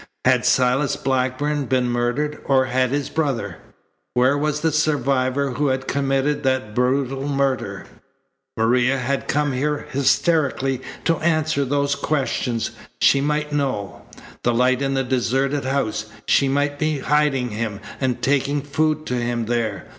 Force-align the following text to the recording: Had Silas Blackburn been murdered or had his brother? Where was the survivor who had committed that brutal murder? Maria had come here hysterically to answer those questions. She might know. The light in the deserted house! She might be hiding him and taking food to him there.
Had 0.25 0.47
Silas 0.47 0.95
Blackburn 0.95 1.65
been 1.67 1.87
murdered 1.87 2.41
or 2.45 2.65
had 2.65 2.89
his 2.89 3.07
brother? 3.07 3.57
Where 4.15 4.35
was 4.35 4.61
the 4.61 4.71
survivor 4.71 5.51
who 5.51 5.67
had 5.67 5.87
committed 5.87 6.41
that 6.41 6.73
brutal 6.73 7.27
murder? 7.29 7.85
Maria 8.57 8.97
had 8.97 9.27
come 9.27 9.51
here 9.53 9.85
hysterically 9.91 10.81
to 11.05 11.17
answer 11.19 11.63
those 11.63 11.93
questions. 11.93 12.71
She 12.99 13.21
might 13.21 13.53
know. 13.53 14.01
The 14.41 14.55
light 14.55 14.81
in 14.81 14.95
the 14.95 15.03
deserted 15.03 15.65
house! 15.65 16.05
She 16.25 16.47
might 16.47 16.79
be 16.79 16.97
hiding 16.97 17.49
him 17.51 17.79
and 17.99 18.23
taking 18.23 18.63
food 18.63 19.05
to 19.05 19.17
him 19.17 19.45
there. 19.45 19.85